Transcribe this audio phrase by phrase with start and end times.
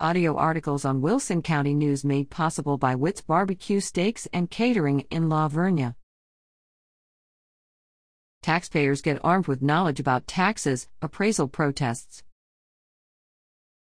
[0.00, 5.28] Audio articles on Wilson County News made possible by Witt's Barbecue Steaks and Catering in
[5.28, 5.94] La Vernia.
[8.42, 12.24] Taxpayers get armed with knowledge about taxes, appraisal protests.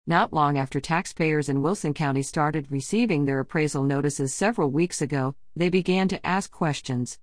[0.05, 5.35] Not long after taxpayers in Wilson County started receiving their appraisal notices several weeks ago,
[5.55, 7.19] they began to ask questions.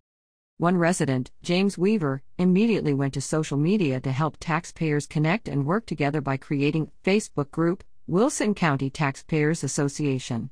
[0.56, 5.84] One resident, James Weaver, immediately went to social media to help taxpayers connect and work
[5.84, 10.48] together by creating Facebook group Wilson County Taxpayers Association.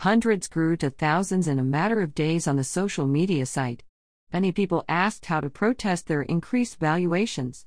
[0.00, 3.82] Hundreds grew to thousands in a matter of days on the social media site.
[4.30, 7.64] Many people asked how to protest their increased valuations.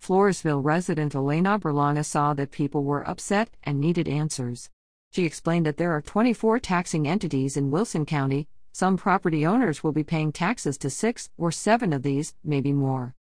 [0.00, 4.70] Floresville resident Elena Berlanga saw that people were upset and needed answers.
[5.10, 9.90] She explained that there are 24 taxing entities in Wilson County, some property owners will
[9.90, 13.16] be paying taxes to six or seven of these, maybe more.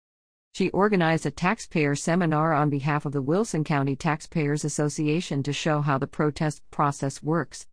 [0.54, 5.82] She organized a taxpayer seminar on behalf of the Wilson County Taxpayers Association to show
[5.82, 7.68] how the protest process works.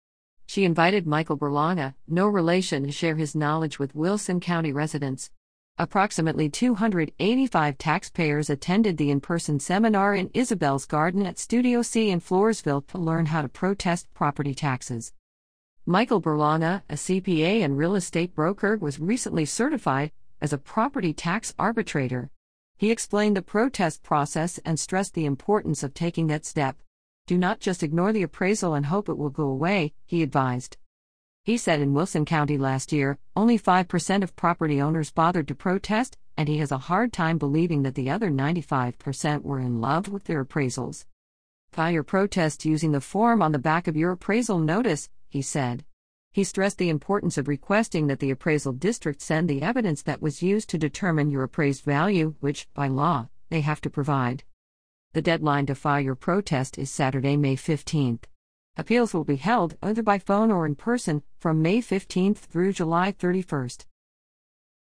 [0.47, 5.31] She invited Michael Berlanga, no relation, to share his knowledge with Wilson County residents.
[5.77, 12.21] Approximately 285 taxpayers attended the in person seminar in Isabel's Garden at Studio C in
[12.21, 15.13] Floresville to learn how to protest property taxes.
[15.87, 21.53] Michael Berlanga, a CPA and real estate broker, was recently certified as a property tax
[21.59, 22.31] arbitrator.
[22.77, 26.77] He explained the protest process and stressed the importance of taking that step.
[27.27, 30.77] Do not just ignore the appraisal and hope it will go away, he advised.
[31.45, 36.17] He said in Wilson County last year, only 5% of property owners bothered to protest,
[36.37, 40.25] and he has a hard time believing that the other 95% were in love with
[40.25, 41.05] their appraisals.
[41.71, 45.85] File your protest using the form on the back of your appraisal notice, he said.
[46.35, 50.43] He stressed the importance of requesting that the appraisal district send the evidence that was
[50.43, 54.43] used to determine your appraised value, which, by law, they have to provide.
[55.13, 58.25] The deadline to file your protest is Saturday, May 15th.
[58.77, 63.13] Appeals will be held either by phone or in person from May 15th through July
[63.13, 63.87] 31st.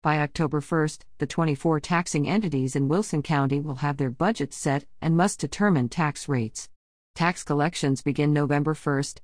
[0.02, 4.86] By October 1st, the 24 taxing entities in Wilson County will have their budgets set
[5.02, 6.70] and must determine tax rates.
[7.14, 9.20] Tax collections begin November 1st.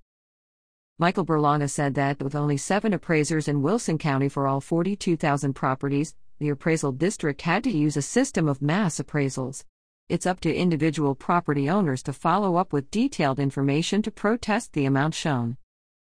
[0.99, 6.15] Michael Berlanga said that with only seven appraisers in Wilson County for all 42,000 properties,
[6.39, 9.63] the appraisal district had to use a system of mass appraisals.
[10.09, 14.85] It's up to individual property owners to follow up with detailed information to protest the
[14.85, 15.57] amount shown.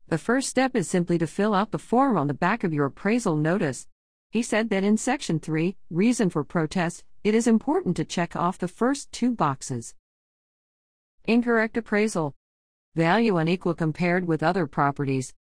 [0.09, 2.85] The first step is simply to fill out the form on the back of your
[2.85, 3.87] appraisal notice.
[4.29, 8.59] He said that in Section 3, Reason for Protest, it is important to check off
[8.59, 9.95] the first two boxes.
[11.25, 12.35] Incorrect appraisal
[12.97, 15.33] value unequal compared with other properties.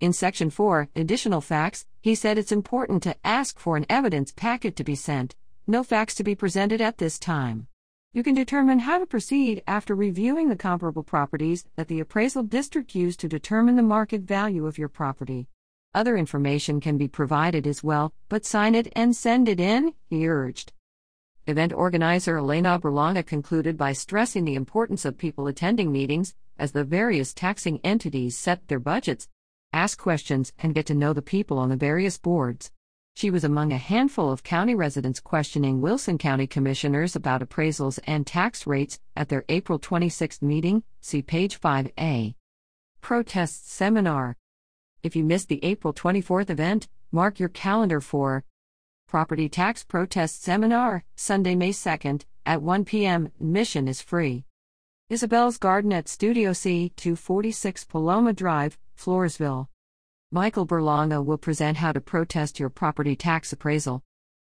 [0.00, 4.76] In Section 4, Additional Facts, he said it's important to ask for an evidence packet
[4.76, 5.34] to be sent,
[5.66, 7.66] no facts to be presented at this time.
[8.12, 12.94] You can determine how to proceed after reviewing the comparable properties that the appraisal district
[12.94, 15.48] used to determine the market value of your property.
[15.94, 20.28] Other information can be provided as well, but sign it and send it in, he
[20.28, 20.72] urged.
[21.48, 26.84] Event organizer Elena Berlanga concluded by stressing the importance of people attending meetings, as the
[26.84, 29.28] various taxing entities set their budgets,
[29.72, 32.70] ask questions, and get to know the people on the various boards.
[33.14, 38.26] She was among a handful of county residents questioning Wilson County commissioners about appraisals and
[38.26, 40.82] tax rates at their April 26 meeting.
[41.00, 42.34] See page 5a.
[43.00, 44.36] Protest Seminar.
[45.02, 48.44] If you missed the April 24th event, mark your calendar for
[49.08, 53.30] Property Tax Protest Seminar, Sunday, May 2nd, at 1 p.m.
[53.40, 54.44] Admission is free.
[55.12, 59.66] Isabel's Garden at Studio C, 246 Paloma Drive, Floresville.
[60.30, 64.02] Michael Berlanga will present how to protest your property tax appraisal.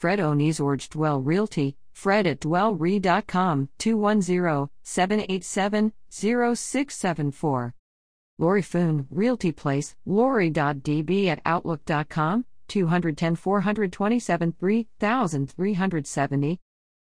[0.00, 7.74] Fred Onizorge Dwell Realty, Fred at dwellre.com, 210 787 0674.
[8.38, 16.58] Lori Foon, Realty Place, lori.db at outlook.com, 210 427 3370.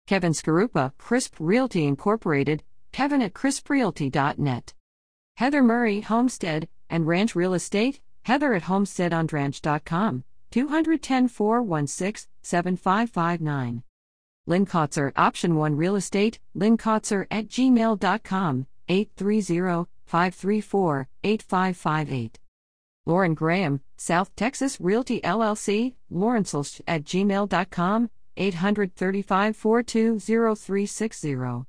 [0.07, 2.63] Kevin Skarupa, Crisp Realty Incorporated,
[2.93, 4.75] Kevin at crisprealty.net.
[5.37, 13.83] Heather Murray, Homestead and Ranch Real Estate, Heather at homesteadandranch.com, 210 416 7559.
[14.47, 22.41] Lynn Kotzer, Option 1 Real Estate, lynkotzer at gmail.com, 830 534 8558.
[23.07, 31.65] Lauren Graham, South Texas Realty LLC, lawrencel at gmail.com, 835 420360.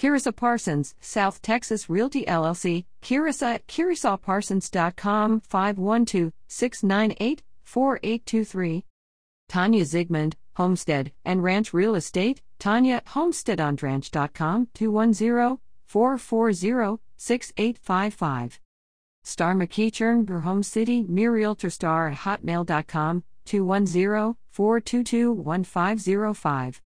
[0.00, 8.84] Kirissa Parsons, South Texas Realty LLC, Kirissa at kirissaparsons.com, 512 698 4823.
[9.48, 18.60] Tanya Zigmund, Homestead and Ranch Real Estate, Tanya, at homesteadandranch.com, 210 440 6855.
[19.24, 26.82] Star McEachern, Home City, MeRealtorStar at hotmail.com, 210 422 1505.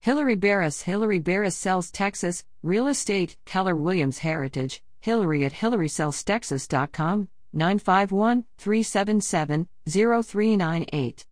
[0.00, 8.44] Hillary Barris, Hillary Barris Sells Texas, Real Estate, Keller Williams Heritage, Hillary at HillarySellsTexas.com, 951
[8.58, 11.26] 377 0398.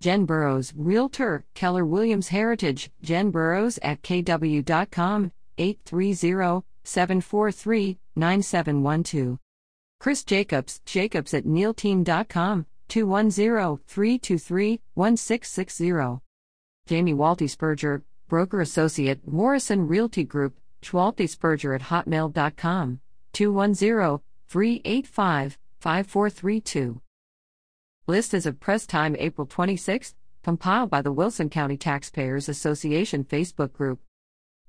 [0.00, 9.38] Jen Burrows, Realtor, Keller Williams Heritage, Jen Burrows at kw.com, 830 743 9712.
[9.98, 16.20] Chris Jacobs, Jacobs at neilteam.com, 210 323 1660.
[16.86, 23.00] Jamie Walty Spurger, Broker Associate, Morrison Realty Group, Schwalty Spurger at hotmail.com,
[23.32, 27.00] 210 385 5432.
[28.06, 33.72] List as of press time April 26, compiled by the Wilson County Taxpayers Association Facebook
[33.72, 33.98] group.